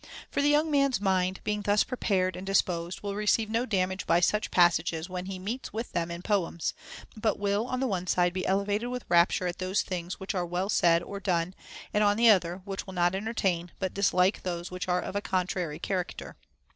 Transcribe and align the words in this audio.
For 0.31 0.41
the 0.41 0.49
young 0.49 0.71
man's 0.71 0.99
mind, 0.99 1.41
being 1.43 1.61
thus 1.61 1.83
prepared 1.83 2.35
and 2.35 2.43
dis 2.47 2.63
posed, 2.63 3.01
will 3.03 3.13
receive 3.13 3.51
no 3.51 3.67
damage 3.67 4.07
by 4.07 4.19
such 4.19 4.49
passages 4.49 5.09
when 5.11 5.27
he 5.27 5.37
meets 5.37 5.73
with 5.73 5.91
them 5.91 6.09
in 6.09 6.23
poems, 6.23 6.73
but 7.15 7.37
will 7.37 7.67
on 7.67 7.79
the 7.79 7.85
one 7.85 8.07
side 8.07 8.33
be 8.33 8.43
elevated 8.47 8.89
with 8.89 9.05
rapture 9.09 9.45
at 9.45 9.59
those 9.59 9.83
things 9.83 10.19
which 10.19 10.33
are 10.33 10.43
well 10.43 10.69
said 10.69 11.03
or 11.03 11.19
done, 11.19 11.53
and 11.93 12.03
on 12.03 12.17
the 12.17 12.31
other, 12.31 12.63
will 12.65 12.77
not 12.87 13.13
entertain 13.13 13.69
but 13.77 13.93
dislike 13.93 14.41
those 14.41 14.71
which 14.71 14.87
are 14.87 15.01
of 15.01 15.15
a 15.15 15.21
contrary 15.21 15.77
character. 15.77 16.35